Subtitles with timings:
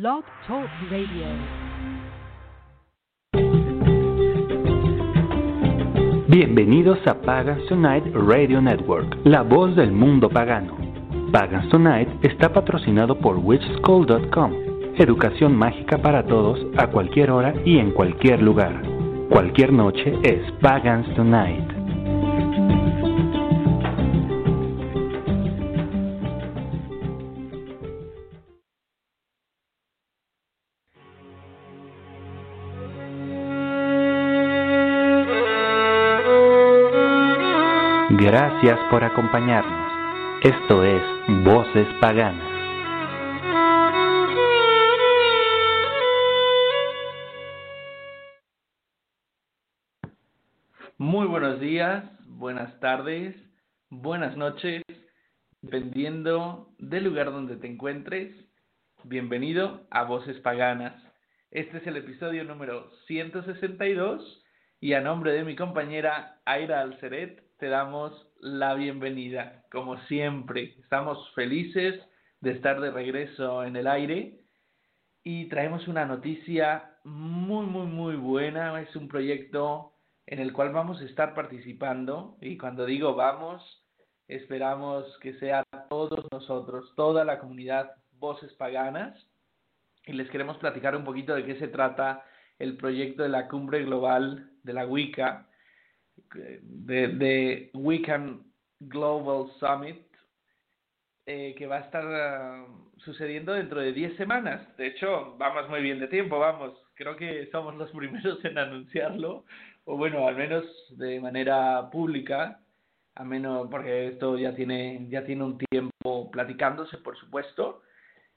[0.00, 1.24] Blog Talk Radio.
[6.26, 10.76] Bienvenidos a Pagans Tonight Radio Network, la voz del mundo pagano.
[11.30, 14.52] Pagans Tonight está patrocinado por witchschool.com,
[14.96, 18.82] educación mágica para todos a cualquier hora y en cualquier lugar.
[19.30, 21.73] Cualquier noche es Pagans Tonight.
[38.36, 39.92] Gracias por acompañarnos.
[40.42, 41.00] Esto es
[41.44, 42.50] Voces Paganas.
[50.98, 53.36] Muy buenos días, buenas tardes,
[53.88, 54.82] buenas noches,
[55.62, 58.34] dependiendo del lugar donde te encuentres.
[59.04, 61.00] Bienvenido a Voces Paganas.
[61.52, 64.42] Este es el episodio número 162
[64.80, 69.64] y a nombre de mi compañera Aira Alceret te damos la bienvenida.
[69.70, 72.00] Como siempre, estamos felices
[72.40, 74.40] de estar de regreso en el aire
[75.22, 78.80] y traemos una noticia muy, muy, muy buena.
[78.80, 79.92] Es un proyecto
[80.26, 83.62] en el cual vamos a estar participando y cuando digo vamos,
[84.26, 89.14] esperamos que sea todos nosotros, toda la comunidad Voces Paganas
[90.06, 92.24] y les queremos platicar un poquito de qué se trata
[92.58, 95.46] el proyecto de la cumbre global de la Wicca,
[96.34, 98.42] de, de Wiccan
[98.80, 100.04] Global Summit,
[101.26, 104.76] eh, que va a estar uh, sucediendo dentro de 10 semanas.
[104.76, 106.74] De hecho, vamos muy bien de tiempo, vamos.
[106.94, 109.44] Creo que somos los primeros en anunciarlo,
[109.84, 112.60] o bueno, al menos de manera pública,
[113.14, 117.82] a menos porque esto ya tiene, ya tiene un tiempo platicándose, por supuesto.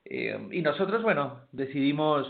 [0.06, 2.28] Eh, y nosotros, bueno, decidimos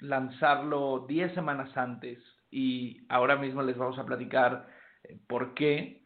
[0.00, 2.18] lanzarlo 10 semanas antes
[2.54, 4.68] y ahora mismo les vamos a platicar
[5.02, 6.04] eh, por qué.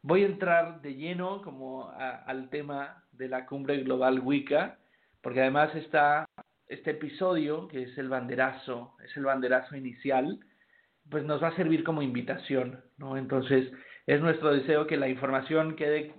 [0.00, 4.78] Voy a entrar de lleno como al tema de la cumbre global Wicca,
[5.20, 6.24] porque además está
[6.68, 10.38] este episodio, que es el banderazo, es el banderazo inicial,
[11.10, 13.16] pues nos va a servir como invitación, ¿no?
[13.16, 13.72] Entonces,
[14.06, 16.14] es nuestro deseo que la información quede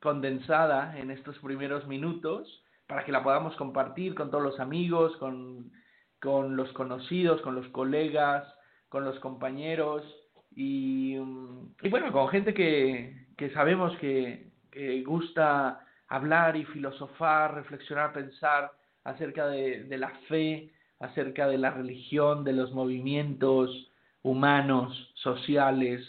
[0.00, 5.72] condensada en estos primeros minutos para que la podamos compartir con todos los amigos, con,
[6.20, 8.46] con los conocidos, con los colegas,
[8.88, 10.02] con los compañeros
[10.54, 11.16] y,
[11.82, 18.72] y bueno, con gente que, que sabemos que, que, gusta hablar y filosofar, reflexionar, pensar
[19.04, 23.92] acerca de, de la fe, acerca de la religión, de los movimientos
[24.22, 26.02] humanos, sociales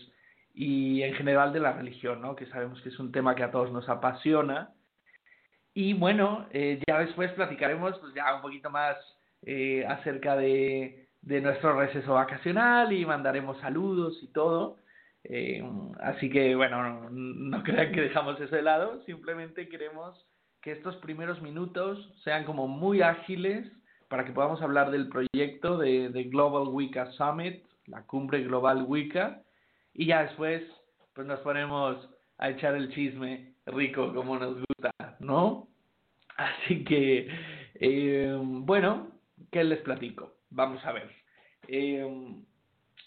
[0.53, 2.35] y en general de la religión, ¿no?
[2.35, 4.73] que sabemos que es un tema que a todos nos apasiona.
[5.73, 8.97] Y bueno, eh, ya después platicaremos pues, ya un poquito más
[9.43, 14.77] eh, acerca de, de nuestro receso vacacional y mandaremos saludos y todo.
[15.23, 15.63] Eh,
[15.99, 20.25] así que bueno, no, crean que dejamos eso de lado, simplemente queremos
[20.61, 23.69] que estos primeros minutos sean como muy ágiles
[24.07, 29.41] para que podamos hablar del proyecto de, de Global Wicca Summit, la cumbre global Wicca,
[29.93, 30.63] y ya después
[31.13, 35.67] pues nos ponemos a echar el chisme rico como nos gusta, ¿no?
[36.37, 37.27] Así que,
[37.75, 39.11] eh, bueno,
[39.51, 40.36] ¿qué les platico?
[40.49, 41.11] Vamos a ver.
[41.67, 42.05] Eh,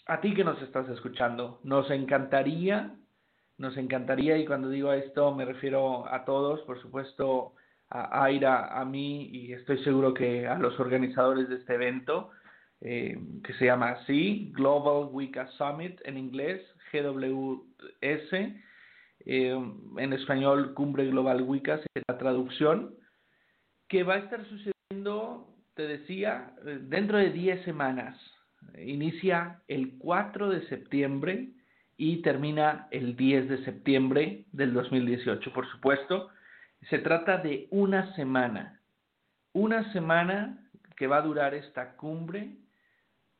[0.07, 2.95] a ti que nos estás escuchando, nos encantaría,
[3.57, 7.53] nos encantaría, y cuando digo esto me refiero a todos, por supuesto
[7.89, 12.31] a Aira, a mí, y estoy seguro que a los organizadores de este evento,
[12.79, 18.33] eh, que se llama así, Global Wicca Summit en inglés, GWS,
[19.25, 22.95] eh, en español Cumbre Global Wicca, es la traducción,
[23.87, 28.19] que va a estar sucediendo, te decía, dentro de 10 semanas.
[28.77, 31.49] Inicia el 4 de septiembre
[31.97, 36.29] y termina el 10 de septiembre del 2018, por supuesto.
[36.89, 38.79] Se trata de una semana,
[39.53, 42.57] una semana que va a durar esta cumbre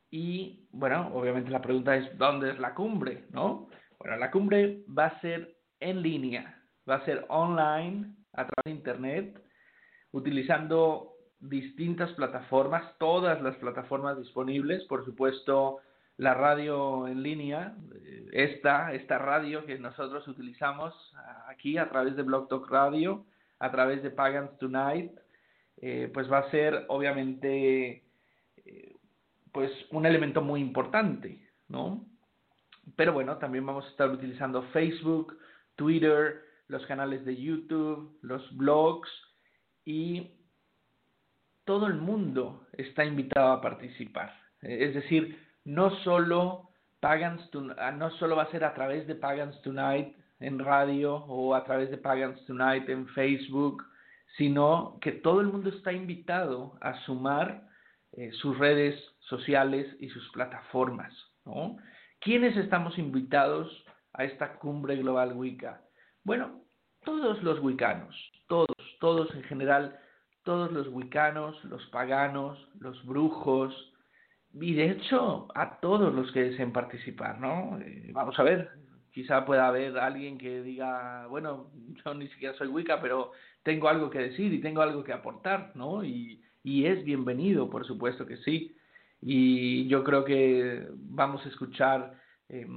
[0.09, 3.25] y, bueno, obviamente la pregunta es, ¿dónde es la cumbre?
[3.31, 3.69] ¿No?
[3.99, 8.71] Bueno, la cumbre va a ser en línea, va a ser online, a través de
[8.71, 9.41] Internet,
[10.11, 11.10] utilizando
[11.41, 15.79] distintas plataformas, todas las plataformas disponibles, por supuesto
[16.17, 17.75] la radio en línea,
[18.31, 20.93] esta, esta radio que nosotros utilizamos
[21.47, 23.25] aquí a través de Blog Talk Radio,
[23.57, 25.11] a través de Pagans Tonight,
[25.77, 28.03] eh, pues va a ser obviamente
[28.57, 28.95] eh,
[29.51, 32.05] pues un elemento muy importante, ¿no?
[32.95, 35.37] Pero bueno, también vamos a estar utilizando Facebook,
[35.75, 39.09] Twitter, los canales de YouTube, los blogs
[39.85, 40.31] y
[41.65, 44.33] todo el mundo está invitado a participar.
[44.61, 46.69] Es decir, no solo
[46.99, 51.55] Pagans ah, no solo va a ser a través de Pagans Tonight en radio o
[51.55, 53.83] a través de Pagans Tonight en Facebook,
[54.37, 57.67] sino que todo el mundo está invitado a sumar
[58.13, 61.13] eh, sus redes sociales y sus plataformas.
[62.19, 65.81] ¿Quiénes estamos invitados a esta cumbre global Wicca?
[66.23, 66.61] Bueno,
[67.03, 68.15] todos los wicanos,
[68.47, 69.97] todos, todos en general,
[70.43, 73.73] todos los wicanos, los paganos, los brujos,
[74.53, 77.79] y de hecho a todos los que deseen participar, ¿no?
[77.79, 78.69] Eh, vamos a ver,
[79.11, 81.71] quizá pueda haber alguien que diga, bueno,
[82.03, 83.31] yo ni siquiera soy Wicca, pero
[83.63, 86.03] tengo algo que decir y tengo algo que aportar, ¿no?
[86.03, 88.75] Y, y es bienvenido, por supuesto que sí.
[89.21, 92.13] Y yo creo que vamos a escuchar
[92.49, 92.67] eh,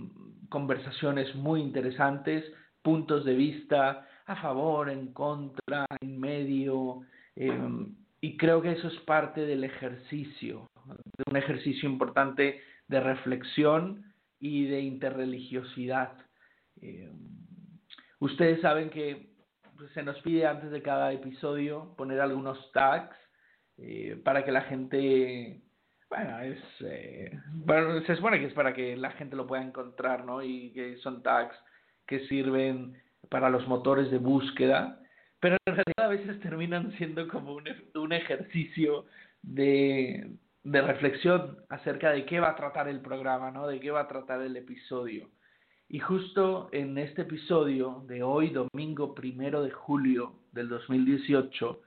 [0.49, 2.45] conversaciones muy interesantes,
[2.83, 7.01] puntos de vista a favor, en contra, en medio,
[7.37, 7.87] eh,
[8.21, 10.67] y creo que eso es parte del ejercicio,
[11.31, 16.13] un ejercicio importante de reflexión y de interreligiosidad.
[16.81, 17.11] Eh,
[18.21, 19.35] ustedes saben que
[19.93, 23.17] se nos pide antes de cada episodio poner algunos tags
[23.77, 25.61] eh, para que la gente,
[26.09, 27.31] bueno, es, eh,
[28.07, 30.43] se supone que es para que la gente lo pueda encontrar, ¿no?
[30.43, 31.57] Y que son tags
[32.07, 32.97] que sirven
[33.29, 35.01] para los motores de búsqueda,
[35.45, 37.65] pero en realidad a veces terminan siendo como un,
[37.97, 39.05] un ejercicio
[39.43, 43.67] de, de reflexión acerca de qué va a tratar el programa, ¿no?
[43.67, 45.29] De qué va a tratar el episodio.
[45.87, 51.79] Y justo en este episodio de hoy, domingo primero de julio del 2018,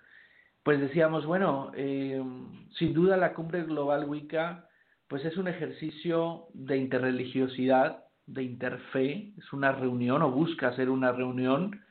[0.61, 2.23] pues decíamos, bueno, eh,
[2.77, 4.69] sin duda la cumbre global Wicca,
[5.07, 11.11] pues es un ejercicio de interreligiosidad, de interfe, es una reunión o busca ser una
[11.11, 11.86] reunión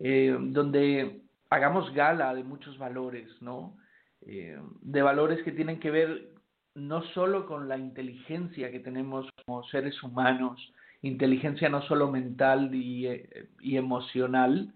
[0.00, 1.20] eh, donde
[1.50, 3.76] hagamos gala de muchos valores, ¿no?
[4.22, 6.32] Eh, de valores que tienen que ver
[6.74, 13.06] no solo con la inteligencia que tenemos como seres humanos, inteligencia no solo mental y,
[13.08, 14.72] eh, y, emocional,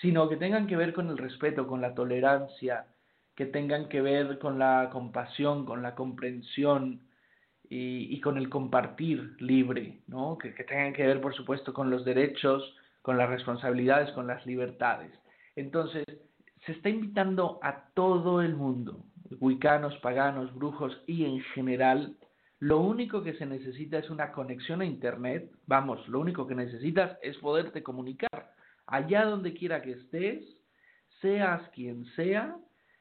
[0.00, 2.86] sino que tengan que ver con el respeto, con la tolerancia,
[3.36, 7.02] que tengan que ver con la compasión, con la comprensión
[7.68, 10.38] y, y con el compartir libre, ¿no?
[10.38, 12.74] que tengan que ver, por supuesto, con los derechos,
[13.06, 15.12] con las responsabilidades, con las libertades.
[15.54, 16.04] Entonces,
[16.64, 19.04] se está invitando a todo el mundo,
[19.38, 22.16] wicanos, paganos, brujos y en general,
[22.58, 25.52] lo único que se necesita es una conexión a Internet.
[25.68, 28.52] Vamos, lo único que necesitas es poderte comunicar
[28.88, 30.44] allá donde quiera que estés,
[31.20, 32.56] seas quien sea,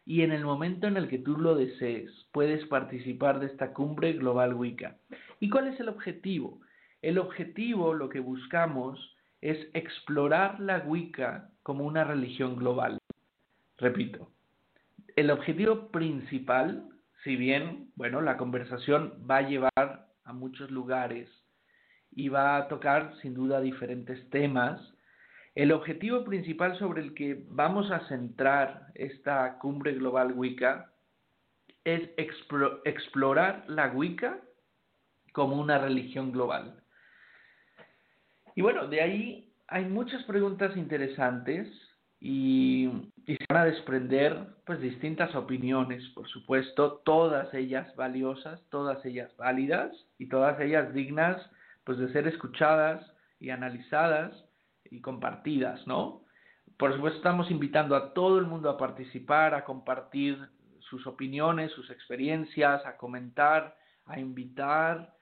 [0.05, 4.13] y en el momento en el que tú lo desees, puedes participar de esta cumbre
[4.13, 4.97] global Wicca.
[5.39, 6.61] ¿Y cuál es el objetivo?
[7.01, 9.14] El objetivo, lo que buscamos,
[9.45, 12.97] es explorar la Wicca como una religión global.
[13.77, 14.31] Repito,
[15.15, 16.89] el objetivo principal,
[17.23, 21.29] si bien, bueno, la conversación va a llevar a muchos lugares
[22.09, 24.81] y va a tocar sin duda diferentes temas,
[25.53, 30.91] el objetivo principal sobre el que vamos a centrar esta cumbre global Wicca
[31.83, 34.39] es explorar la Wicca
[35.33, 36.81] como una religión global.
[38.55, 41.67] Y bueno, de ahí hay muchas preguntas interesantes
[42.21, 42.89] y,
[43.25, 49.91] se van a desprender pues distintas opiniones, por supuesto, todas ellas valiosas, todas ellas válidas
[50.17, 51.41] y todas ellas dignas
[51.83, 53.05] pues de ser escuchadas
[53.39, 54.31] y analizadas
[54.89, 56.23] y compartidas, ¿no?
[56.77, 60.39] Por supuesto estamos invitando a todo el mundo a participar, a compartir
[60.79, 63.75] sus opiniones, sus experiencias, a comentar,
[64.05, 65.14] a invitar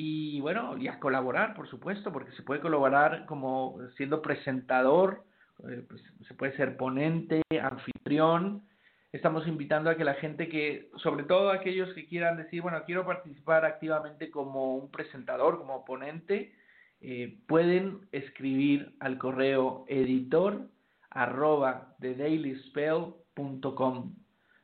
[0.00, 5.24] y bueno, y a colaborar, por supuesto, porque se puede colaborar como siendo presentador
[5.68, 8.62] eh, pues, se puede ser ponente, anfitrión.
[9.10, 13.04] Estamos invitando a que la gente que, sobre todo aquellos que quieran decir, bueno, quiero
[13.04, 16.54] participar activamente como un presentador, como ponente,
[17.00, 20.68] eh, pueden escribir al correo editor
[21.10, 24.14] arroba thedailyspell.com.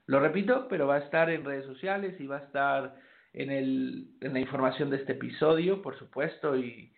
[0.06, 2.94] Lo repito, pero va a estar en redes sociales y va a estar
[3.34, 6.90] en, la información de este episodio, por supuesto, y,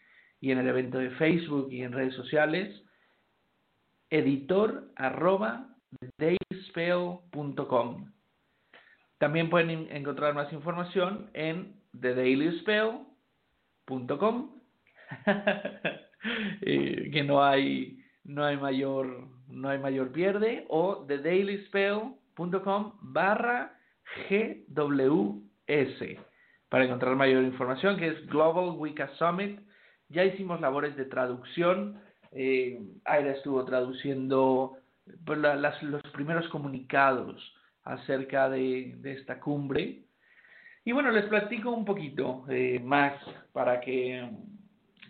[0.42, 2.82] en el evento de Facebook y en redes sociales
[4.10, 5.74] editor arroba.
[9.18, 14.60] También pueden encontrar más información en thedailyspell.com.
[16.60, 23.76] eh, que no hay no hay mayor no hay mayor pierde o thedailyspell.com barra
[24.28, 26.25] GWS
[26.76, 29.60] para encontrar mayor información que es Global Wicca Summit.
[30.10, 31.98] Ya hicimos labores de traducción
[32.32, 34.76] eh, Aira estuvo traduciendo
[35.24, 37.40] pues, los primeros comunicados
[37.82, 40.02] acerca de, esta cumbre.
[40.84, 43.14] Y bueno, les platico un poquito eh, más
[43.54, 44.28] para que,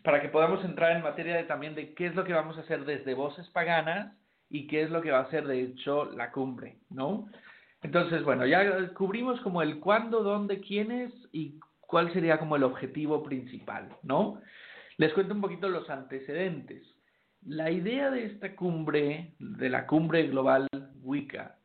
[0.05, 2.61] para que podamos entrar en materia de, también de qué es lo que vamos a
[2.61, 4.17] hacer desde Voces Paganas
[4.49, 7.29] y qué es lo que va a ser de hecho la cumbre, ¿no?
[7.87, 13.23] Entonces, bueno, ya cubrimos como el cuándo, dónde, quiénes y cuál sería como el objetivo
[13.23, 14.41] principal, ¿no?
[14.97, 16.83] Les cuento un poquito los antecedentes.
[17.43, 20.67] La idea de esta cumbre, de la cumbre global
[21.01, 21.59] Wicca,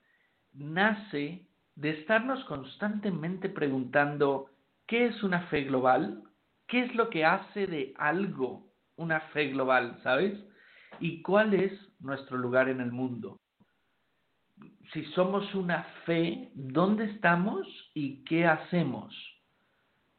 [0.54, 4.52] nace de estarnos constantemente preguntando
[4.86, 6.22] qué es una fe global,
[6.68, 10.38] qué es lo que hace de algo una fe global, ¿sabes?
[11.00, 13.40] Y cuál es nuestro lugar en el mundo.
[14.94, 19.16] Si somos una fe, ¿dónde estamos y qué hacemos?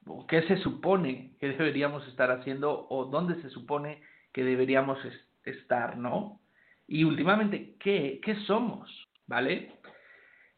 [0.07, 4.99] ¿O ¿Qué se supone que deberíamos estar haciendo o dónde se supone que deberíamos
[5.45, 5.97] estar?
[5.97, 6.41] ¿no?
[6.87, 8.91] Y últimamente, ¿qué, qué somos?
[9.27, 9.73] ¿Vale?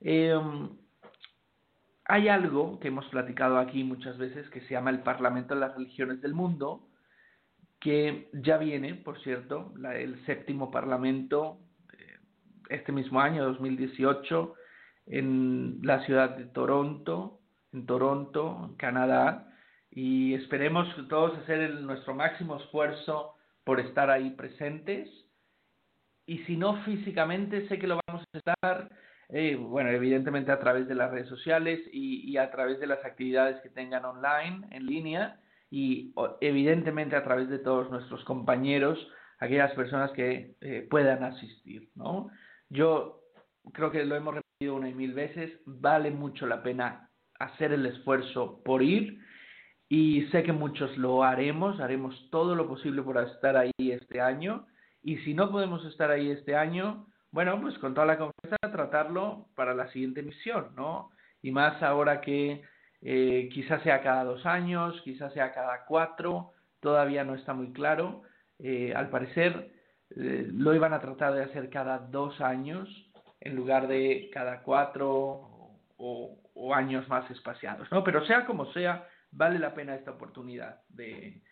[0.00, 0.70] Em,
[2.06, 5.74] hay algo que hemos platicado aquí muchas veces que se llama el Parlamento de las
[5.74, 6.88] Religiones del Mundo,
[7.80, 11.58] que ya viene, por cierto, el séptimo Parlamento
[12.68, 14.54] este mismo año, 2018,
[15.06, 17.40] en la ciudad de Toronto,
[17.72, 19.50] en Toronto, Canadá,
[19.90, 25.08] y esperemos todos hacer nuestro máximo esfuerzo por estar ahí presentes.
[26.26, 28.90] Y si no físicamente, sé que lo vamos a estar,
[29.28, 33.60] eh, bueno, evidentemente a través de las redes sociales y, a través de las actividades
[33.62, 35.40] que tengan online, en línea,
[35.70, 38.98] y evidentemente a través de todos nuestros compañeros,
[39.38, 42.30] aquellas personas que eh, puedan asistir, ¿no?
[42.74, 43.20] Yo
[43.72, 47.86] creo que lo hemos repetido una y mil veces, vale mucho la pena hacer el
[47.86, 49.20] esfuerzo por ir
[49.88, 54.66] y sé que muchos lo haremos, haremos todo lo posible por estar ahí este año
[55.04, 59.46] y si no podemos estar ahí este año, bueno, pues con toda la confianza tratarlo
[59.54, 61.10] para la siguiente misión, ¿no?
[61.42, 62.64] Y más ahora que
[63.02, 66.50] eh, quizás sea cada dos años, quizás sea cada cuatro,
[66.80, 68.22] todavía no está muy claro.
[68.58, 69.73] Eh, al parecer
[70.10, 72.88] eh, lo iban a tratar de hacer cada dos años
[73.40, 75.50] en lugar de cada cuatro
[75.96, 76.40] o,
[76.74, 78.02] años más espaciados, ¿no?
[78.02, 81.42] Pero sea como sea, vale la pena esta oportunidad de,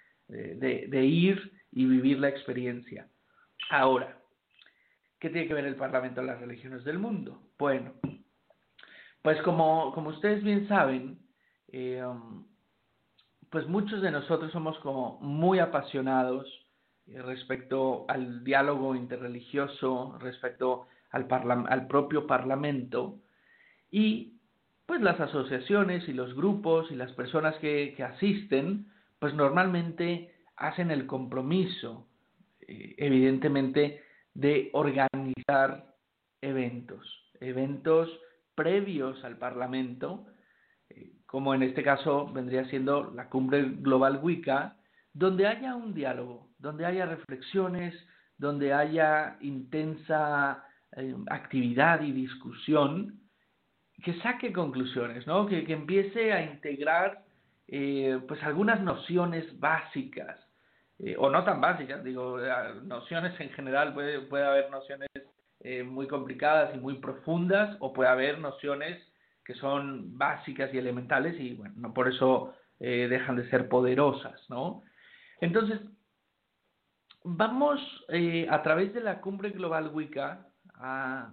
[0.93, 3.09] ir y vivir la experiencia.
[3.71, 4.19] Ahora,
[5.21, 7.43] ¿qué tiene que ver el Parlamento de las Religiones del Mundo?
[7.59, 7.93] Bueno,
[9.23, 11.19] pues como, ustedes bien saben,
[11.69, 12.03] eh,
[13.51, 16.47] pues muchos de nosotros somos como muy apasionados
[17.07, 21.27] respecto al diálogo interreligioso, respecto al,
[21.69, 23.19] al propio Parlamento,
[23.91, 24.33] y
[24.87, 28.87] pues las asociaciones y los grupos y las personas que, asisten,
[29.19, 32.09] pues normalmente hacen el compromiso,
[32.61, 34.03] eh, evidentemente,
[34.35, 35.95] de organizar
[36.41, 37.07] eventos,
[37.41, 38.09] eventos
[38.55, 40.27] previos al Parlamento,
[40.91, 44.77] eh, como en este caso vendría siendo la cumbre global Wicca,
[45.13, 47.95] donde haya un diálogo, donde haya reflexiones,
[48.39, 50.65] donde haya intensa
[50.97, 53.23] eh, actividad y discusión
[54.03, 55.47] que saque conclusiones, ¿no?
[55.47, 57.23] Que, empiece a integrar
[57.69, 60.39] eh, pues algunas nociones básicas,
[60.99, 62.51] eh, o no tan básicas, digo, eh,
[62.83, 65.09] nociones en general, puede, puede haber nociones
[65.87, 69.01] muy complicadas y muy profundas, o puede haber nociones
[69.45, 74.83] que son básicas y elementales y bueno, no por eso dejan de ser poderosas, ¿no?
[75.43, 75.81] Entonces,
[77.25, 77.81] vamos
[78.49, 81.33] a través de la cumbre global Wicca a,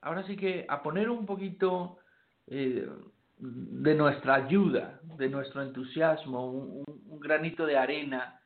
[0.00, 1.98] ahora sí que a poner un poquito
[2.46, 2.88] eh,
[3.36, 8.40] de nuestra ayuda, de nuestro entusiasmo, un, granito de arena,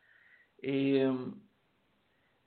[0.63, 1.13] eh,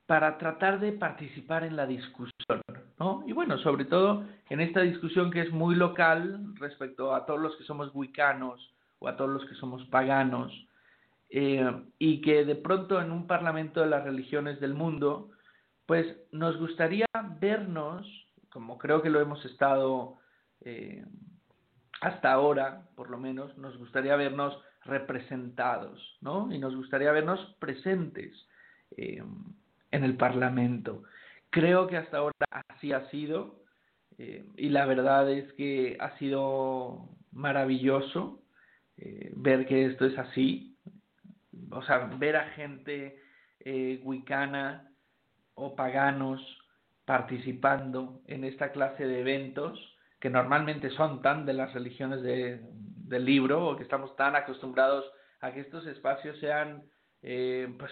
[0.07, 2.61] para tratar de participar en la discusión,
[2.99, 3.23] ¿no?
[3.27, 7.55] Y bueno, sobre todo en esta discusión que es muy local respecto a todos los
[7.57, 10.51] que somos wicanos o a todos los que somos paganos,
[11.29, 15.31] eh, y que de pronto en un parlamento de las religiones del mundo,
[15.85, 17.05] pues nos gustaría
[17.39, 18.07] vernos,
[18.49, 20.19] como creo que lo hemos estado
[22.01, 26.51] hasta ahora, por lo menos, nos gustaría vernos representados, ¿no?
[26.53, 28.33] Y nos gustaría vernos presentes
[28.97, 29.23] eh,
[29.91, 31.03] en el Parlamento.
[31.49, 32.33] Creo que hasta ahora
[32.69, 33.63] así ha sido
[34.17, 38.41] eh, y la verdad es que ha sido maravilloso
[38.97, 40.74] eh, ver que esto es así,
[41.71, 43.19] o sea, ver a gente
[44.03, 44.91] wicana
[45.55, 46.41] o paganos
[47.05, 49.79] participando en esta clase de eventos
[50.19, 55.05] que normalmente son tan de las religiones de, del libro o que estamos tan acostumbrados
[55.41, 56.83] a que estos espacios sean
[57.21, 57.91] eh, pues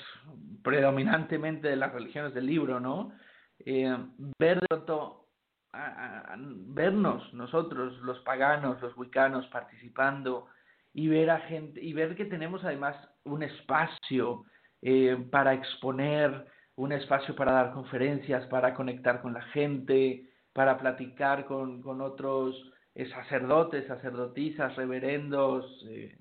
[0.64, 3.14] predominantemente de las religiones del libro, ¿no?
[3.60, 3.96] Eh,
[4.40, 5.28] ver de pronto
[5.74, 10.48] a, vernos nosotros, los paganos, los wicanos, participando
[10.94, 14.46] y ver a gente y ver que tenemos además un espacio
[14.82, 21.46] eh, para exponer, un espacio para dar conferencias, para conectar con la gente, para platicar
[21.46, 22.56] con, con otros
[22.96, 26.18] eh, sacerdotes, sacerdotisas, reverendos, eh,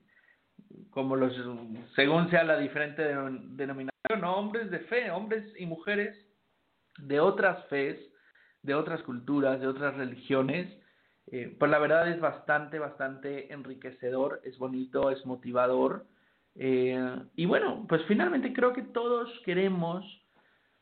[0.90, 1.34] como los,
[1.94, 6.16] según sea la diferente denominación, hombres de fe, hombres y mujeres
[6.98, 7.98] de otras fes,
[8.62, 10.72] de otras culturas, de otras religiones,
[11.30, 16.06] eh, pues la verdad es bastante, bastante enriquecedor, es bonito, es motivador.
[16.54, 20.04] Eh, y bueno, pues finalmente creo que todos queremos,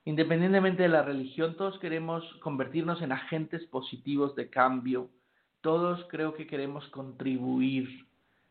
[0.04, 5.10] independientemente de la religión, todos queremos convertirnos en agentes positivos de cambio.
[5.60, 8.06] Todos creo que queremos contribuir.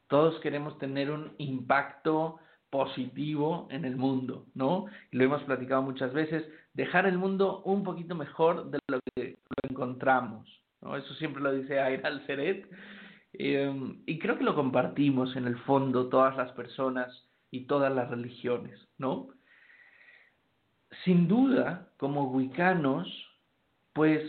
[0.07, 4.85] Todos queremos tener un impacto positivo en el mundo, ¿no?
[5.11, 9.69] Lo hemos platicado muchas veces, dejar el mundo un poquito mejor de lo que lo
[9.69, 10.47] encontramos,
[10.81, 10.95] ¿no?
[10.95, 12.67] Eso siempre lo dice Aira Seret,
[13.33, 13.71] eh,
[14.05, 18.79] y creo que lo compartimos en el fondo todas las personas y todas las religiones,
[18.97, 19.29] ¿no?
[21.03, 23.07] Sin duda, como wicanos,
[23.93, 24.23] pues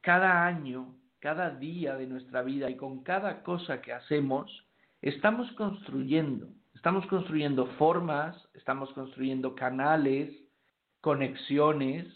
[0.00, 4.66] cada año, cada día de nuestra vida y con cada cosa que hacemos,
[5.00, 10.32] estamos construyendo Estamos construyendo formas, estamos construyendo canales,
[11.00, 12.06] conexiones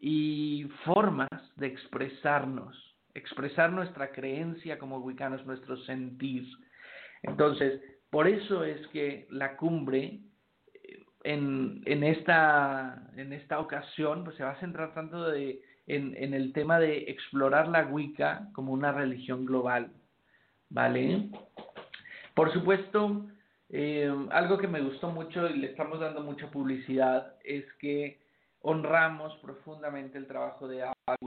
[0.00, 6.46] y formas de expresarnos, expresar nuestra creencia como wicanos, nuestro sentir.
[7.22, 7.80] Entonces,
[8.10, 10.20] por eso es que la cumbre
[11.24, 16.34] en, en, esta, en esta ocasión pues, se va a centrar tanto de, en, en
[16.34, 19.90] el tema de explorar la Wicca como una religión global.
[20.70, 21.30] ¿Vale?
[22.34, 23.26] Por supuesto,
[23.68, 28.23] eh, algo que me gustó mucho y le estamos dando mucha publicidad es que
[28.66, 30.84] honramos profundamente el trabajo de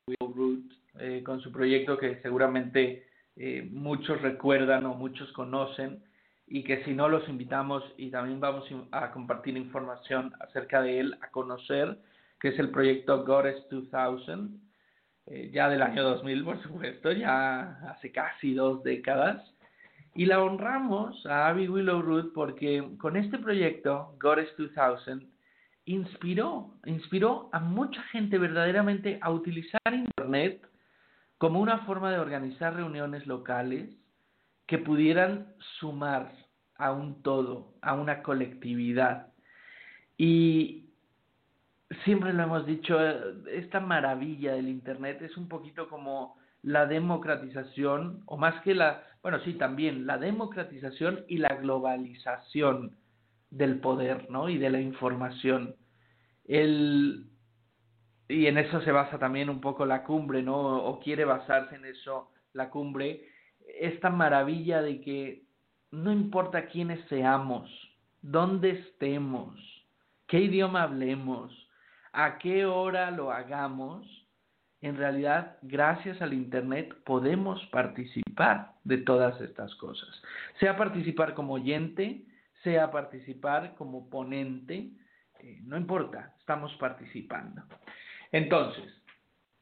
[0.08, 6.03] Will Root eh, con su proyecto que seguramente eh, muchos recuerdan o muchos conocen
[6.48, 11.17] y que si no los invitamos y también vamos a compartir información acerca de él,
[11.21, 12.00] a conocer,
[12.39, 14.60] que es el proyecto Goddess 2000,
[15.52, 19.43] ya del año 2000 por supuesto, ya hace casi dos décadas.
[20.15, 25.37] Y la honramos a Abby Willow Root porque con este proyecto, Goddess 2000,
[25.88, 30.67] inspiró, inspiró a mucha gente verdaderamente a utilizar Internet
[31.38, 33.89] como una forma de organizar reuniones locales
[34.67, 36.32] que pudieran sumar
[36.76, 39.28] a un todo, a una colectividad.
[40.17, 40.89] Y
[42.04, 43.00] siempre lo hemos dicho,
[43.47, 49.39] esta maravilla del Internet es un poquito como la democratización, o más que la, bueno,
[49.45, 52.97] sí, también la democratización y la globalización
[53.50, 54.50] del poder, ¿no?
[54.50, 55.76] Y de la información.
[56.46, 57.28] El,
[58.28, 60.58] y en eso se basa también un poco la cumbre, ¿no?
[60.58, 63.28] O quiere basarse en eso la cumbre.
[63.80, 65.44] Esta maravilla de que
[65.92, 67.70] no importa quiénes seamos,
[68.22, 69.56] dónde estemos,
[70.28, 71.54] qué idioma hablemos,
[72.12, 74.06] a qué hora lo hagamos,
[74.82, 80.10] en realidad, gracias al Internet podemos participar de todas estas cosas.
[80.60, 82.24] Sea participar como oyente,
[82.67, 84.89] sea participar como ponente,
[85.39, 87.63] eh, no importa, estamos participando.
[88.34, 88.84] Entonces,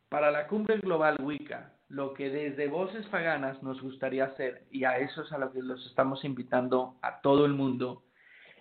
[0.09, 4.97] para la cumbre global Wicca, lo que desde Voces Paganas nos gustaría hacer, y a
[4.97, 8.05] eso es a lo que los estamos invitando a todo el mundo,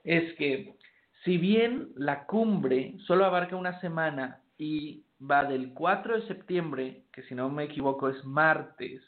[0.05, 0.77] es que
[1.25, 7.23] si bien la cumbre solo abarca una semana y va del 4 de septiembre, que
[7.23, 9.01] si no me equivoco es martes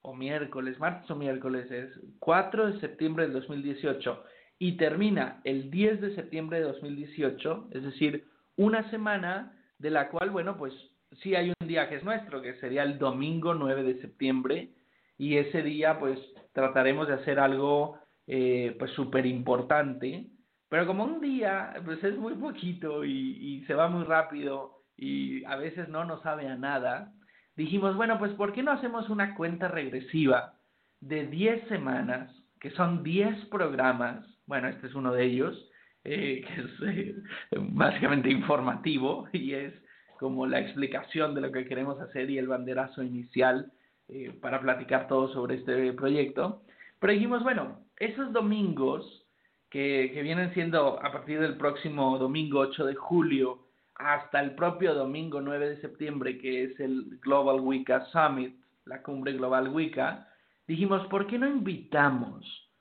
[0.00, 4.24] o miércoles, martes o miércoles es 4 de septiembre del 2018
[4.62, 10.30] y termina el 10 de septiembre de 2018, es decir, una semana de la cual,
[10.30, 10.72] bueno, pues
[11.20, 14.70] sí hay un día que es nuestro, que sería el domingo 9 de septiembre,
[15.18, 16.16] y ese día pues
[16.52, 17.98] trataremos de hacer algo
[18.28, 20.28] eh, pues súper importante,
[20.68, 25.44] pero como un día pues es muy poquito y, y se va muy rápido, y
[25.46, 27.12] a veces no nos sabe a nada,
[27.56, 30.54] dijimos, bueno, pues ¿por qué no hacemos una cuenta regresiva
[31.00, 34.31] de 10 semanas, que son 10 programas?
[34.46, 35.70] Bueno, este es uno de ellos,
[36.04, 37.14] eh, que es eh,
[37.58, 39.72] básicamente informativo y es
[40.18, 43.72] como la explicación de lo que queremos hacer y el banderazo inicial
[44.08, 46.62] eh, para platicar todo sobre este proyecto.
[46.98, 49.26] Pero dijimos, bueno, esos domingos
[49.70, 54.94] que, que vienen siendo a partir del próximo domingo 8 de julio, hasta el propio
[54.94, 60.28] domingo 9 de septiembre, que es el Global Wicca Summit, la cumbre Global Wicca,
[60.66, 62.71] dijimos, ¿por qué no invitamos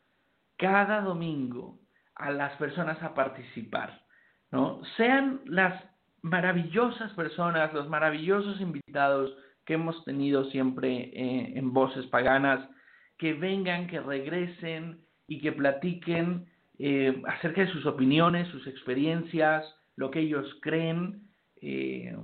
[0.62, 1.80] cada domingo
[2.15, 4.06] a las personas a participar?
[4.52, 4.82] ¿no?
[4.95, 5.84] Sean las
[6.21, 12.69] maravillosas personas, los maravillosos invitados que hemos tenido siempre eh, en Voces Paganas,
[13.17, 16.45] que vengan, que regresen y que platiquen
[16.78, 21.28] eh, acerca de sus opiniones, sus experiencias, lo que ellos creen,
[21.62, 22.15] eh,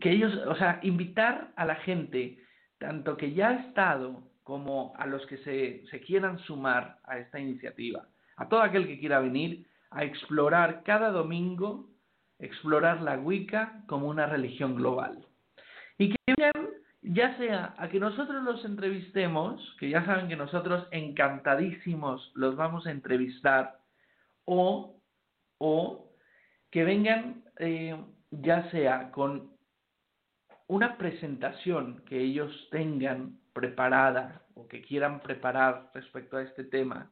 [0.00, 2.38] que ellos, o sea, invitar a la gente,
[2.78, 8.06] tanto que ya ha estado como a los que se, quieran sumar a esta iniciativa,
[8.36, 11.90] a todo aquel que quiera venir a explorar cada domingo,
[12.38, 15.26] explorar la Wicca como una religión global.
[15.98, 16.68] Y que vengan
[17.02, 22.86] ya sea a que nosotros los entrevistemos, que ya saben que nosotros encantadísimos los vamos
[22.86, 23.80] a entrevistar,
[24.44, 25.00] o,
[25.58, 26.12] o
[26.70, 29.50] que vengan eh, ya sea con
[30.68, 37.10] una presentación que ellos tengan preparada o que quieran preparar respecto a este tema,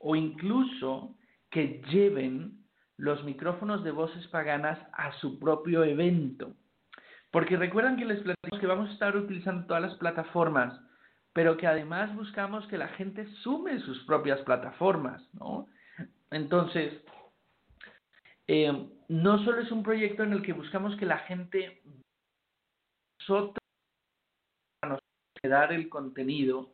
[0.00, 1.16] o incluso
[1.50, 2.64] que lleven
[2.96, 6.54] los micrófonos de voces paganas a su propio evento.
[7.32, 10.80] Porque recuerdan que les platicamos que vamos a estar utilizando todas las plataformas,
[11.32, 15.66] pero que además buscamos que la gente sume sus propias plataformas, ¿no?
[16.30, 17.02] Entonces,
[18.46, 21.82] eh, no solo es un proyecto en el que buscamos que la gente
[23.18, 23.63] nosotros
[25.48, 26.70] nos dar el contenido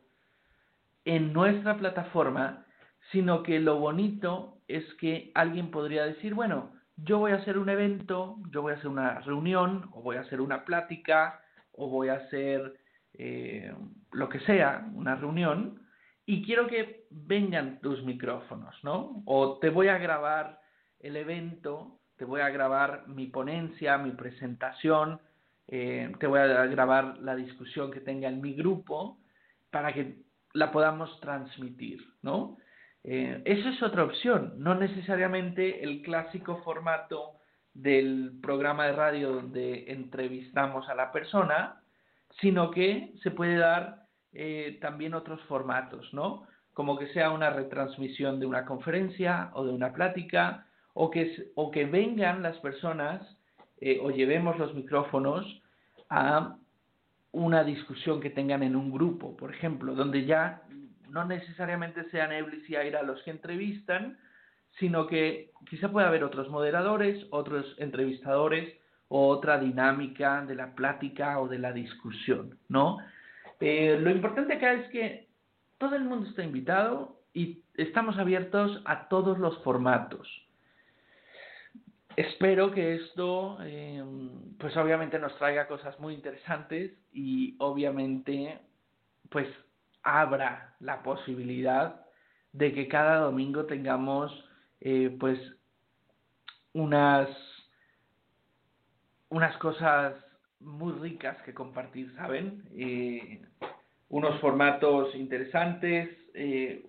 [1.05, 2.65] en nuestra plataforma,
[3.11, 7.69] sino que lo bonito es que alguien podría decir, bueno, yo voy a hacer un
[7.69, 11.41] evento, yo voy a hacer una reunión, o voy a hacer una plática,
[11.73, 12.75] o voy a hacer
[13.13, 13.73] eh,
[14.11, 15.81] lo que sea, una reunión,
[16.25, 19.23] y quiero que vengan tus micrófonos, ¿no?
[19.25, 20.61] O te voy a grabar
[20.99, 25.19] el evento, te voy a grabar mi ponencia, mi presentación,
[25.67, 29.17] eh, te voy a grabar la discusión que tenga en mi grupo
[29.69, 30.17] para que
[30.53, 32.57] la podamos transmitir, ¿no?
[33.03, 37.33] Eh, eso es otra opción, no necesariamente el clásico formato
[37.73, 41.81] del programa de radio donde entrevistamos a la persona,
[42.39, 46.47] sino que se puede dar eh, también otros formatos, ¿no?
[46.73, 51.71] Como que sea una retransmisión de una conferencia o de una plática, o que, o
[51.71, 53.21] que vengan las personas
[53.81, 55.45] eh, o llevemos los micrófonos
[56.09, 56.55] a
[57.31, 60.61] una discusión que tengan en un grupo, por ejemplo, donde ya
[61.09, 64.17] no necesariamente sean Eblis y Aira los que entrevistan,
[64.79, 68.73] sino que quizá pueda haber otros moderadores, otros entrevistadores
[69.09, 72.99] o otra dinámica de la plática o de la discusión, ¿no?
[73.59, 75.27] Eh, lo importante acá es que
[75.77, 80.27] todo el mundo está invitado y estamos abiertos a todos los formatos.
[82.15, 84.03] Espero que esto, eh,
[84.59, 88.59] pues obviamente nos traiga cosas muy interesantes y obviamente,
[89.29, 89.47] pues
[90.03, 92.05] abra la posibilidad
[92.53, 94.31] de que cada domingo tengamos
[94.81, 95.39] eh, pues
[96.73, 97.29] unas
[99.29, 100.13] unas cosas
[100.59, 102.63] muy ricas que compartir, ¿saben?
[102.75, 103.41] Eh,
[104.09, 106.85] unos formatos interesantes eh,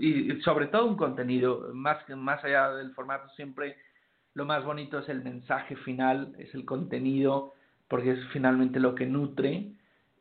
[0.00, 3.76] y sobre todo un contenido, más, más allá del formato siempre
[4.38, 7.54] lo más bonito es el mensaje final, es el contenido,
[7.88, 9.72] porque es finalmente lo que nutre.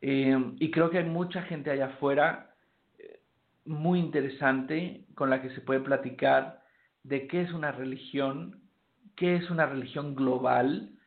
[0.02, 2.56] Eh, y creo que hay mucha gente allá afuera
[2.98, 3.20] eh,
[3.66, 6.64] muy interesante con la que se puede platicar
[7.04, 8.60] de qué es una religión,
[9.16, 10.98] qué es una religión global,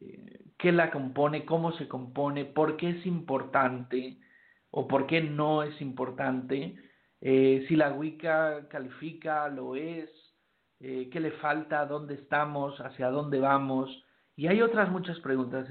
[0.00, 4.18] eh, qué la compone, cómo se compone, por qué es importante
[4.72, 6.74] o por qué no es importante,
[7.20, 10.10] si la Wicca califica, lo es,
[11.10, 14.04] qué le falta, dónde estamos, hacia dónde vamos.
[14.36, 15.68] Y hay otras muchas preguntas.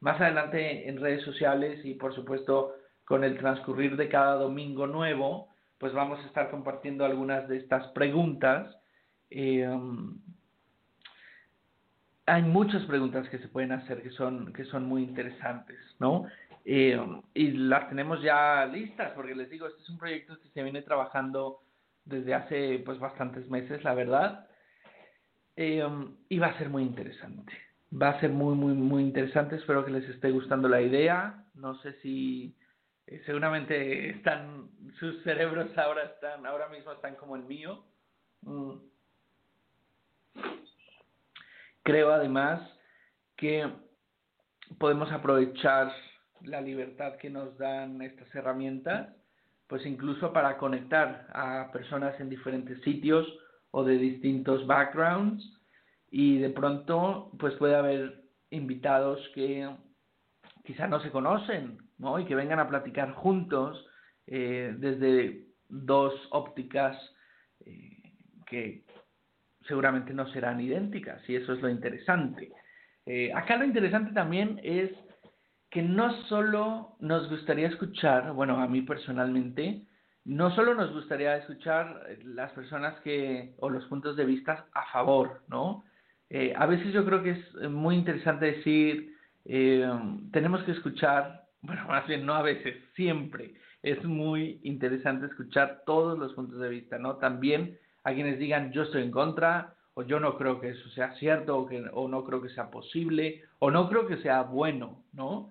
[0.00, 5.48] Más adelante en redes sociales y por supuesto con el transcurrir de cada domingo nuevo,
[5.78, 8.76] pues vamos a estar compartiendo algunas de estas preguntas.
[9.30, 9.68] Eh,
[12.26, 16.26] hay muchas preguntas que se pueden hacer que son, que son muy interesantes, ¿no?
[16.64, 17.00] Eh,
[17.34, 20.82] y las tenemos ya listas, porque les digo, este es un proyecto que se viene
[20.82, 21.60] trabajando
[22.06, 24.48] desde hace pues bastantes meses, la verdad,
[25.56, 25.86] eh,
[26.28, 27.52] y va a ser muy interesante
[27.90, 29.56] va a ser muy, muy, muy interesante.
[29.56, 31.44] Espero que les esté gustando la idea.
[31.54, 32.56] No sé si
[33.06, 37.84] eh, seguramente están, sus cerebros ahora están, ahora mismo están como el mío.
[38.42, 38.72] Mm.
[41.82, 42.60] Creo además
[43.36, 43.70] que
[44.78, 45.92] podemos aprovechar
[46.42, 49.14] la libertad que nos dan estas herramientas,
[49.68, 53.26] pues incluso para conectar a personas en diferentes sitios
[53.70, 55.42] o de distintos backgrounds
[56.10, 59.68] y de pronto pues puede haber invitados que
[60.64, 62.18] quizá no se conocen, ¿no?
[62.18, 63.84] Y que vengan a platicar juntos
[64.26, 66.96] eh, desde dos ópticas
[67.64, 68.12] eh,
[68.46, 68.84] que
[69.66, 72.52] seguramente no serán idénticas y eso es lo interesante.
[73.04, 74.90] Eh, acá lo interesante también es
[75.76, 79.82] que no solo nos gustaría escuchar, bueno, a mí personalmente,
[80.24, 85.42] no solo nos gustaría escuchar las personas que, o los puntos de vista a favor,
[85.48, 85.84] ¿no?
[86.30, 89.86] Eh, a veces yo creo que es muy interesante decir, eh,
[90.32, 96.18] tenemos que escuchar, bueno, más bien no a veces, siempre es muy interesante escuchar todos
[96.18, 97.16] los puntos de vista, ¿no?
[97.16, 101.12] También a quienes digan yo estoy en contra, o yo no creo que eso sea
[101.16, 105.04] cierto, o, que, o no creo que sea posible, o no creo que sea bueno,
[105.12, 105.50] ¿no?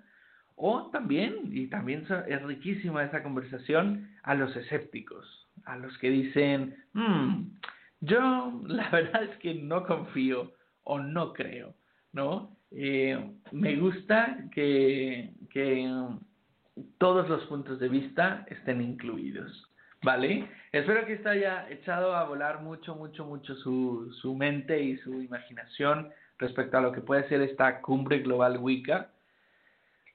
[0.56, 6.76] O también, y también es riquísima esa conversación, a los escépticos, a los que dicen,
[6.94, 7.52] hmm,
[8.02, 11.76] yo la verdad es que no confío o no creo,
[12.14, 12.56] ¿no?
[12.72, 13.18] Eh,
[13.52, 15.90] me gusta que, que
[16.98, 19.72] todos los puntos de vista estén incluidos.
[20.04, 20.48] ¿Vale?
[20.72, 25.20] Espero que esto haya echado a volar mucho, mucho, mucho su, su mente y su
[25.20, 29.10] imaginación respecto a lo que puede ser esta cumbre global Wicca.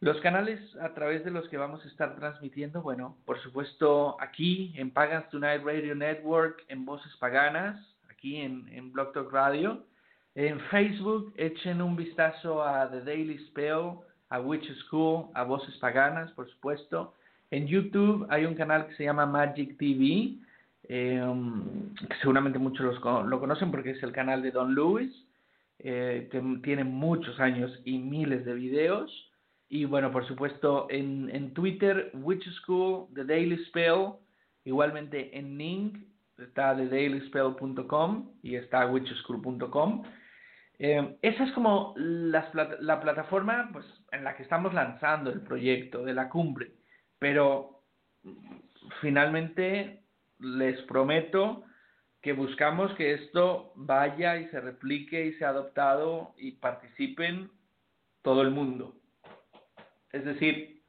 [0.01, 4.73] Los canales a través de los que vamos a estar transmitiendo, bueno, por supuesto aquí
[4.77, 9.85] en Pagans Tonight Radio Network, en Voces Paganas, aquí en, en Blog Talk Radio.
[10.35, 13.99] En Facebook echen un vistazo a The Daily Spell,
[14.31, 17.15] a Witch School, a Voces Paganas, por supuesto.
[17.51, 20.39] En YouTube hay un canal que se llama Magic TV,
[20.89, 25.13] em, que seguramente muchos lo conocen porque es el canal de Don Lewis,
[25.79, 29.30] eh, que tiene muchos años y miles de videos.
[29.73, 34.15] Y bueno, por supuesto, en, en Twitter, Witch School, The Daily Spell,
[34.65, 35.93] igualmente en Ning,
[36.37, 40.03] está thedailyspell.com y está witchschool.com.
[40.81, 46.03] Eh, esa es como la, la plataforma pues, en la que estamos lanzando el proyecto
[46.03, 46.73] de la cumbre.
[47.21, 47.85] Pero
[49.01, 50.03] finalmente
[50.41, 51.63] les prometo
[52.23, 57.53] que buscamos que esto vaya y se replique y sea adoptado y participen
[58.23, 59.00] todo el mundo.
[60.13, 60.81] Es decir,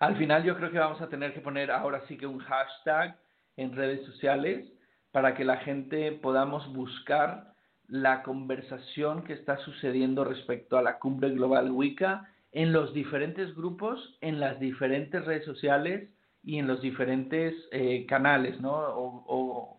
[0.00, 3.16] al final yo creo que vamos a tener que poner ahora sí que un hashtag
[3.56, 4.66] en redes sociales
[5.12, 7.54] para que la gente podamos buscar
[7.88, 14.16] la conversación que está sucediendo respecto a la cumbre global Wicca en los diferentes grupos,
[14.20, 16.08] en las diferentes redes sociales
[16.42, 18.72] y en los diferentes eh, canales, ¿no?
[18.72, 19.70] O,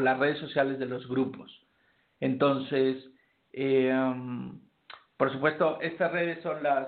[0.00, 1.50] las redes sociales de los grupos.
[2.20, 3.04] Entonces,
[3.52, 3.92] eh,
[5.16, 6.86] por supuesto, estas redes son las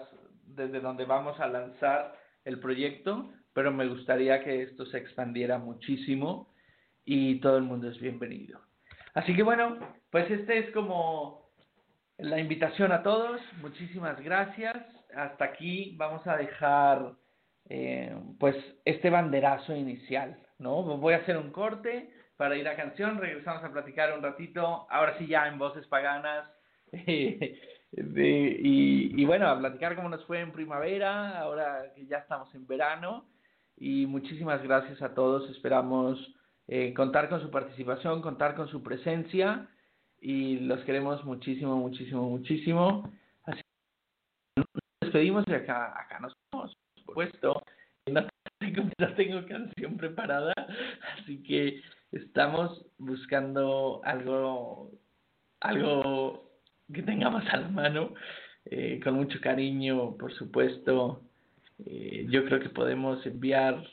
[0.55, 6.53] desde donde vamos a lanzar el proyecto, pero me gustaría que esto se expandiera muchísimo
[7.05, 8.61] y todo el mundo es bienvenido.
[9.15, 9.79] Así que bueno,
[10.11, 11.51] pues este es como
[12.19, 13.41] la invitación a todos.
[13.61, 14.77] Muchísimas gracias
[15.15, 17.13] hasta aquí vamos a dejar
[17.69, 20.83] eh, pues este banderazo inicial, ¿no?
[20.83, 25.17] Voy a hacer un corte para ir a canción, regresamos a platicar un ratito, ahora
[25.19, 26.51] sí ya en voces paganas,
[27.93, 32.67] y, y, bueno, a platicar cómo nos fue en primavera, ahora que ya estamos en
[32.67, 33.27] verano,
[33.77, 36.19] y muchísimas gracias a todos, esperamos
[36.69, 39.69] eh, contar con su participación, contar con su presencia,
[40.21, 43.13] y los queremos muchísimo, muchísimo, muchísimo.
[45.01, 47.63] Despedimos y acá, acá nos vemos, por supuesto.
[48.11, 48.27] No
[48.59, 50.55] tengo, no tengo canción preparada,
[51.19, 54.93] así que estamos buscando algo,
[55.61, 56.52] algo
[56.93, 58.15] que tengamos a la mano,
[58.65, 61.23] eh, con mucho cariño, por supuesto.
[61.85, 63.85] Eh, yo creo que podemos enviar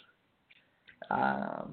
[1.10, 1.66] a,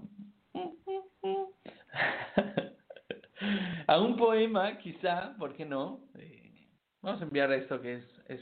[3.87, 6.01] a un poema, quizá, ¿por qué no?
[6.19, 6.67] Eh,
[7.03, 8.41] vamos a enviar esto que es, es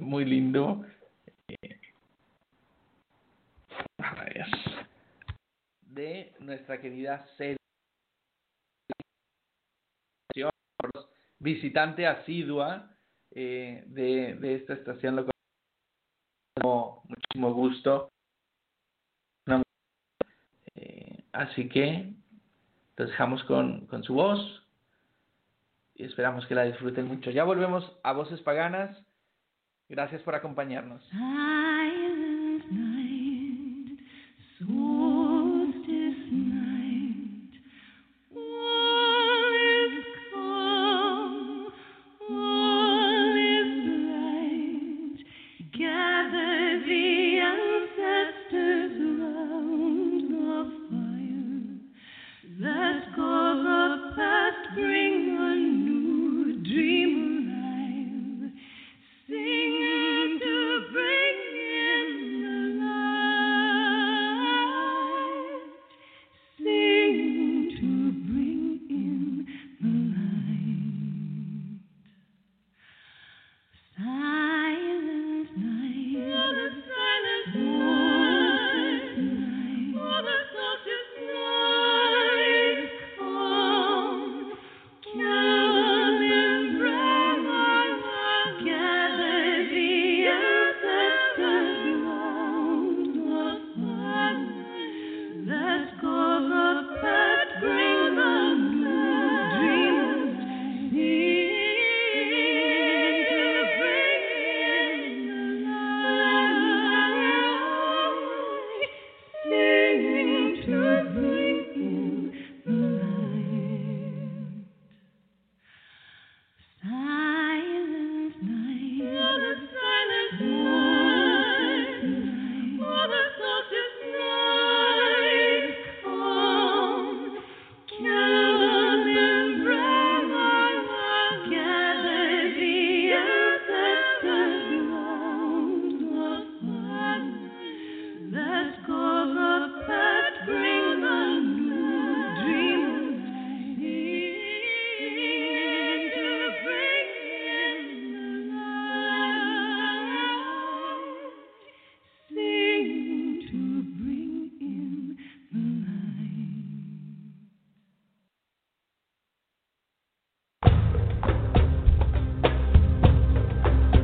[0.00, 0.84] muy lindo.
[5.82, 7.57] De nuestra querida Celia,
[11.38, 12.90] visitante asidua
[13.30, 15.26] eh, de, esta estación, lo
[16.60, 18.10] con muchísimo gusto.
[20.74, 22.12] Eh, así que
[22.96, 24.66] los dejamos con, con su voz
[25.94, 27.30] y esperamos que la disfruten mucho.
[27.30, 28.96] Ya volvemos a Voces Paganas.
[29.88, 31.02] Gracias por acompañarnos.
[31.10, 31.67] dream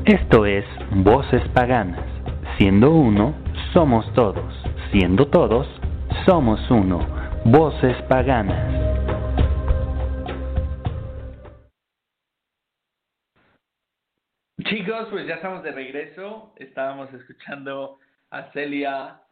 [0.07, 2.05] Esto es Voces Paganas.
[2.59, 3.35] Siendo uno,
[3.73, 4.55] somos todos.
[4.93, 5.67] Siendo todos,
[6.27, 6.99] somos uno.
[7.47, 8.71] Voces Paganas.
[14.65, 16.53] Chicos, pues ya estamos de regreso.
[16.59, 19.23] Estábamos escuchando a Celia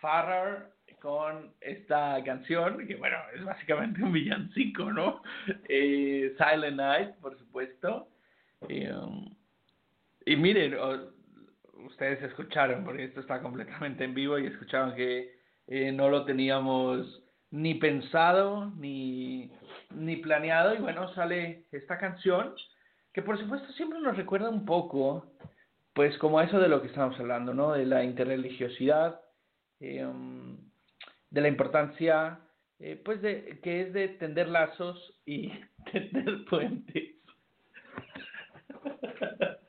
[0.00, 5.22] Farrar con esta canción, que bueno, es básicamente un villancico, ¿no?
[5.68, 8.08] Eh, Silent Night, por supuesto.
[8.62, 9.35] Um,
[10.26, 10.76] y miren,
[11.86, 17.22] ustedes escucharon, porque esto está completamente en vivo y escucharon que eh, no lo teníamos
[17.52, 19.52] ni pensado ni,
[19.94, 20.74] ni planeado.
[20.74, 22.54] Y bueno, sale esta canción
[23.12, 25.32] que por supuesto siempre nos recuerda un poco,
[25.94, 27.72] pues como eso de lo que estamos hablando, ¿no?
[27.72, 29.20] De la interreligiosidad,
[29.80, 30.58] em,
[31.30, 32.40] de la importancia,
[32.80, 35.52] eh, pues de que es de tender lazos y
[35.92, 37.14] tender puentes.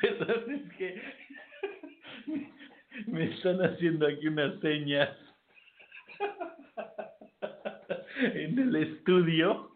[0.00, 1.02] Perdón, es que
[3.06, 5.10] me están haciendo aquí unas señas
[8.18, 9.70] en el estudio.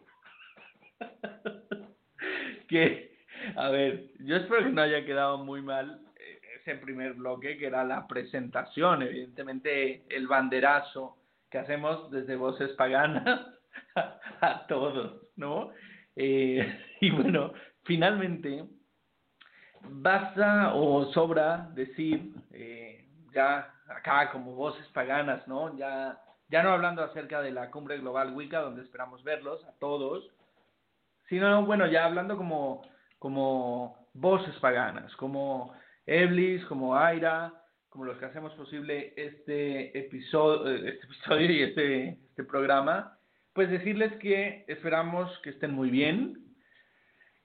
[2.67, 3.17] Que,
[3.55, 7.67] a ver, yo espero que no haya quedado muy mal eh, ese primer bloque, que
[7.67, 11.17] era la presentación, evidentemente el banderazo
[11.49, 13.45] que hacemos desde Voces Paganas
[14.41, 15.71] a, todos, ¿no?
[16.15, 17.53] Eh, y bueno,
[17.83, 18.63] finalmente
[19.89, 25.75] basta o sobra decir, eh, ya acá como voces paganas, ¿no?
[25.77, 30.29] Ya, ya no hablando acerca de la cumbre global Wicca, donde esperamos verlos a todos,
[31.29, 32.81] sino, bueno, ya hablando como,
[33.19, 35.73] como voces paganas, como
[36.05, 37.53] Eblis, como Aira,
[37.89, 43.17] como los que hacemos posible este episodio, este episodio y este, este programa,
[43.53, 46.40] pues decirles que esperamos que estén muy bien,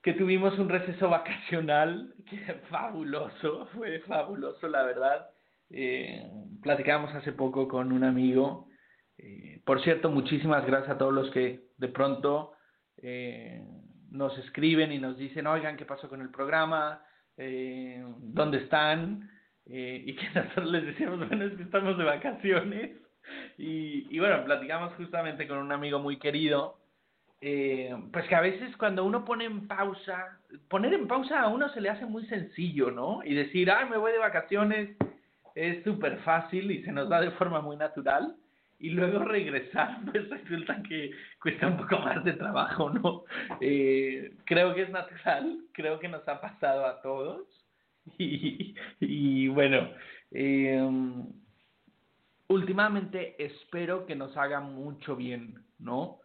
[0.07, 2.37] que tuvimos un receso vacacional, que
[2.69, 5.29] fabuloso, fue fabuloso la verdad.
[5.69, 6.23] Eh,
[6.63, 8.69] platicamos hace poco con un amigo.
[9.17, 12.53] Eh, por cierto, muchísimas gracias a todos los que de pronto
[12.95, 13.61] eh,
[14.09, 17.03] nos escriben y nos dicen, oigan, ¿qué pasó con el programa?
[17.35, 19.29] Eh, ¿Dónde están?
[19.65, 22.91] Y que nosotros les decíamos, bueno, es que estamos de vacaciones.
[23.57, 26.76] Y bueno, platicamos justamente con un amigo muy querido
[27.39, 31.69] eh, pues que a veces cuando uno pone en pausa, poner en pausa a uno
[31.69, 33.23] se le hace muy sencillo, ¿no?
[33.23, 34.97] Y decir, ay, me voy de vacaciones,
[35.53, 38.35] es súper fácil y se nos da de forma muy natural.
[38.79, 43.23] Y luego regresar, pues resulta que cuesta un poco más de trabajo, ¿no?
[43.59, 47.47] Eh, creo que es natural, creo que nos ha pasado a todos.
[48.99, 49.89] Y, bueno,
[50.31, 50.81] eh,
[52.47, 56.21] últimamente espero que nos haga mucho bien, ¿no?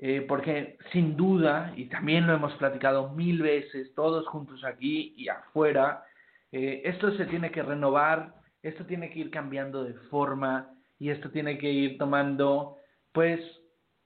[0.00, 5.28] Eh, porque sin duda, y también lo hemos platicado mil veces, todos juntos aquí y
[5.28, 6.04] afuera,
[6.52, 10.70] eh, esto se tiene que renovar, esto tiene que ir cambiando de forma
[11.00, 12.76] y esto tiene que ir tomando,
[13.12, 13.40] pues,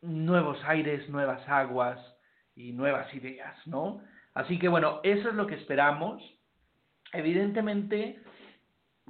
[0.00, 2.00] nuevos aires, nuevas aguas
[2.54, 4.02] y nuevas ideas, ¿no?
[4.34, 6.22] Así que bueno, eso es lo que esperamos.
[7.12, 8.18] Evidentemente,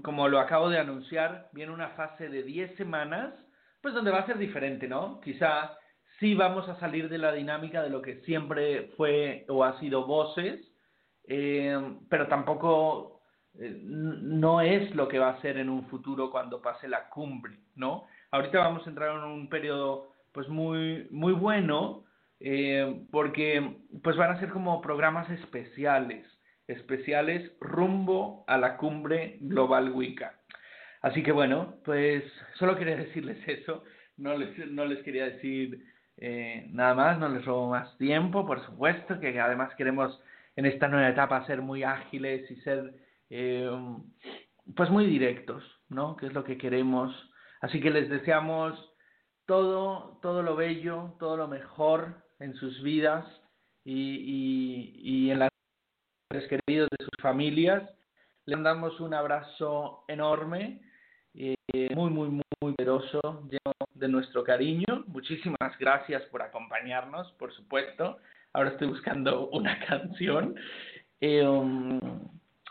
[0.02, 3.32] como lo acabo de anunciar, viene una fase de 10 semanas,
[3.80, 5.20] pues donde va a ser diferente, ¿no?
[5.20, 5.76] Quizá
[6.22, 10.06] sí vamos a salir de la dinámica de lo que siempre fue o ha sido
[10.06, 10.60] voces,
[11.26, 11.76] eh,
[12.08, 13.22] pero tampoco
[13.58, 17.58] eh, no es lo que va a ser en un futuro cuando pase la cumbre,
[17.74, 18.06] ¿no?
[18.30, 22.04] Ahorita vamos a entrar en un periodo pues muy, muy bueno,
[22.38, 26.24] eh, porque pues van a ser como programas especiales,
[26.68, 30.38] especiales rumbo a la cumbre global Wicca.
[31.00, 32.22] Así que bueno, pues
[32.60, 33.82] solo quería decirles eso,
[34.16, 35.91] no les, no les quería decir
[36.24, 40.20] eh, nada más, no les robo más tiempo, por supuesto, que además queremos
[40.54, 42.94] en esta nueva etapa ser muy ágiles y ser
[43.28, 43.68] eh,
[44.76, 46.14] pues muy directos, ¿no?
[46.14, 47.12] Que es lo que queremos.
[47.60, 48.78] Así que les deseamos
[49.46, 53.26] todo, todo lo bello, todo lo mejor en sus vidas
[53.84, 55.50] y, y, y en las
[56.48, 57.82] queridos de sus familias.
[58.46, 60.82] Les damos un abrazo enorme,
[61.34, 61.56] eh,
[61.96, 63.20] muy, muy, muy, poderoso,
[64.02, 65.04] de nuestro cariño.
[65.06, 68.18] Muchísimas gracias por acompañarnos, por supuesto.
[68.52, 70.56] Ahora estoy buscando una canción.
[71.20, 72.00] Eh, um,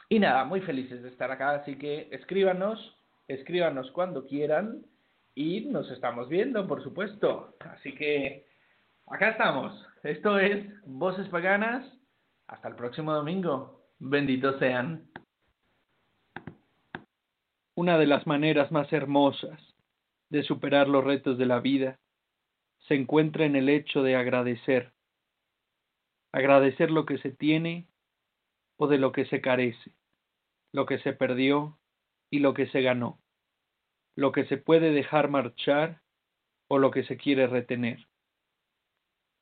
[0.10, 2.98] y nada, muy felices de estar acá, así que escríbanos,
[3.30, 4.86] escríbanos cuando quieran
[5.34, 7.56] y nos estamos viendo, por supuesto.
[7.62, 8.46] Así que
[9.08, 9.74] acá estamos.
[10.04, 11.90] Esto es Voces Paganas.
[12.48, 13.86] Hasta el próximo domingo.
[14.00, 15.06] Benditos sean.
[17.76, 19.71] Una de las maneras más hermosas
[20.32, 22.00] de superar los retos de la vida
[22.88, 24.94] se encuentra en el hecho de agradecer.
[26.32, 27.88] Agradecer lo que se tiene
[28.78, 29.92] o de lo que se carece,
[30.72, 31.78] lo que se perdió
[32.32, 33.20] y lo que se ganó,
[34.16, 36.02] lo que se puede dejar marchar
[36.70, 38.08] o lo que se quiere retener.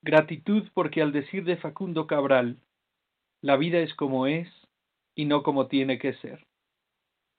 [0.02, 2.58] Gratitud porque al decir de Facundo Cabral,
[3.42, 4.50] la vida es como es
[5.16, 6.48] y no como tiene que ser.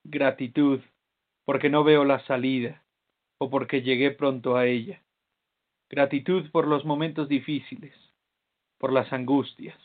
[0.04, 0.80] Gratitud
[1.44, 2.84] porque no veo la salida
[3.42, 5.02] o porque llegué pronto a ella.
[5.88, 7.94] Gratitud por los momentos difíciles,
[8.78, 9.78] por las angustias,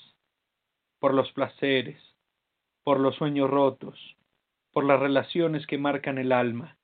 [0.99, 2.01] por los placeres,
[2.83, 3.97] por los sueños rotos,
[4.71, 6.77] por las relaciones que marcan el alma.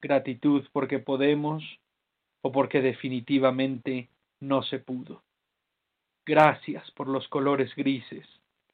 [0.00, 1.64] Gratitud porque podemos
[2.42, 4.10] o porque definitivamente
[4.40, 5.22] no se pudo.
[6.26, 8.26] Gracias por los colores grises,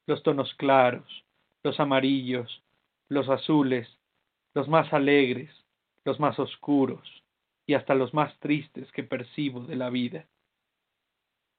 [0.05, 1.23] los tonos claros,
[1.63, 2.61] los amarillos,
[3.07, 3.87] los azules,
[4.53, 5.64] los más alegres,
[6.05, 7.23] los más oscuros
[7.65, 10.27] y hasta los más tristes que percibo de la vida.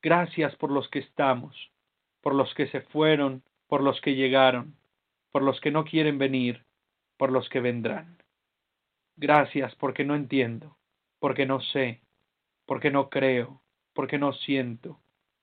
[0.03, 1.55] Gracias por los que estamos,
[2.23, 4.77] por los que se fueron, por los que llegaron,
[5.33, 6.65] por los que no quieren venir,
[7.17, 8.23] por los que vendrán.
[9.17, 10.77] Gracias porque no entiendo,
[11.19, 12.03] porque no sé,
[12.67, 13.63] porque no creo,
[13.95, 15.01] porque no siento,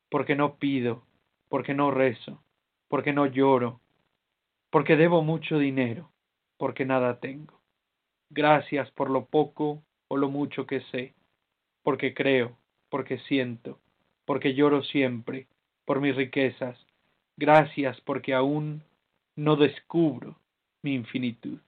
[0.10, 1.06] porque no pido,
[1.50, 2.44] porque no rezo,
[2.88, 3.82] porque no lloro,
[4.70, 6.12] porque debo mucho dinero,
[6.58, 7.63] porque nada tengo.
[8.36, 11.14] Gracias por lo poco o lo mucho que sé,
[11.84, 12.58] porque creo,
[12.90, 13.80] porque siento,
[14.26, 15.46] porque lloro siempre,
[15.86, 16.76] por mis riquezas.
[17.38, 18.82] Gracias porque aún
[19.36, 20.40] no descubro
[20.82, 21.60] mi infinitud.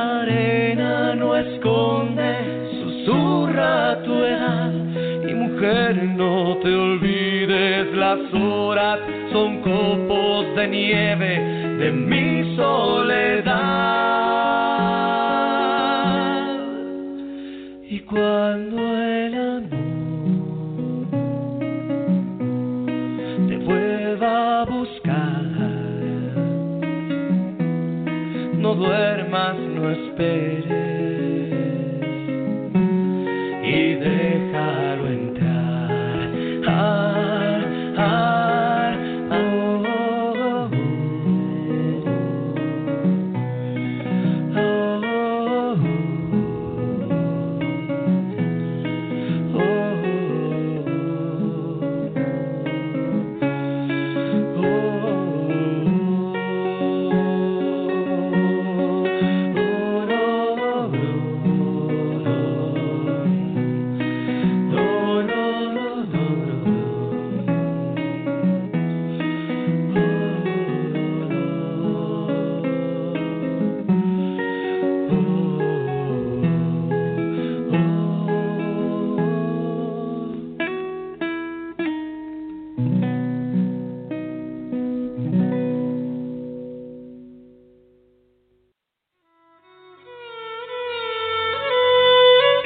[0.00, 2.32] arena no esconde,
[2.80, 4.72] susurra tu edad.
[5.28, 8.98] Y mujer, no te olvides, las horas
[9.32, 11.32] son copos de nieve
[11.78, 14.09] de mi soledad.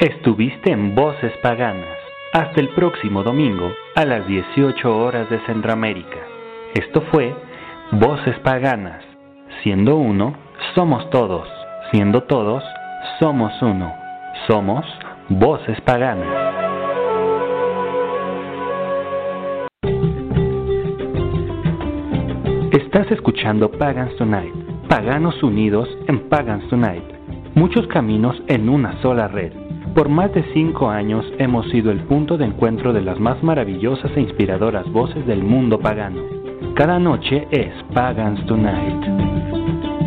[0.05, 1.97] Estuviste en Voces Paganas.
[2.31, 6.19] Hasta el próximo domingo a las 18 horas de Centroamérica.
[6.75, 7.33] Esto fue
[7.93, 9.03] Voces Paganas.
[9.63, 10.35] Siendo uno,
[10.75, 11.47] somos todos.
[11.89, 12.63] Siendo todos,
[13.19, 13.91] somos uno.
[14.47, 14.85] Somos
[15.29, 16.53] Voces Paganas.
[22.73, 24.53] Estás escuchando Pagans Tonight,
[24.87, 27.03] paganos unidos en Pagans Tonight,
[27.55, 29.64] muchos caminos en una sola red.
[29.95, 34.11] Por más de cinco años hemos sido el punto de encuentro de las más maravillosas
[34.17, 36.21] e inspiradoras voces del mundo pagano.
[36.75, 40.04] Cada noche es Pagans Tonight.